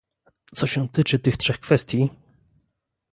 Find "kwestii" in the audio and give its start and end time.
1.59-2.09